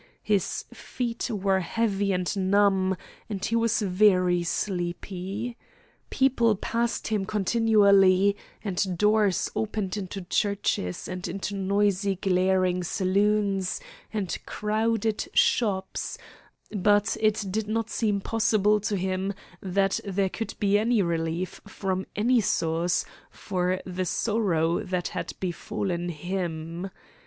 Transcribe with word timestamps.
His 0.23 0.65
feet 0.73 1.29
were 1.31 1.59
heavy 1.59 2.11
and 2.11 2.35
numb, 2.49 2.95
and 3.29 3.45
he 3.45 3.55
was 3.55 3.83
very 3.83 4.41
sleepy. 4.41 5.57
People 6.09 6.55
passed 6.55 7.09
him 7.09 7.23
continually, 7.23 8.35
and 8.63 8.97
doors 8.97 9.51
opened 9.55 9.97
into 9.97 10.23
churches 10.23 11.07
and 11.07 11.27
into 11.27 11.53
noisy 11.55 12.15
glaring 12.15 12.83
saloons 12.83 13.79
and 14.11 14.35
crowded 14.47 15.27
shops, 15.35 16.17
but 16.71 17.15
it 17.21 17.45
did 17.51 17.67
not 17.67 17.91
seem 17.91 18.21
possible 18.21 18.79
to 18.79 18.97
him 18.97 19.35
that 19.61 19.99
there 20.03 20.29
could 20.29 20.55
be 20.59 20.79
any 20.79 21.03
relief 21.03 21.61
from 21.67 22.07
any 22.15 22.41
source 22.41 23.05
for 23.29 23.79
the 23.85 24.05
sorrow 24.05 24.81
that 24.81 25.09
had 25.09 25.33
befallen 25.39 26.09
him. 26.09 26.89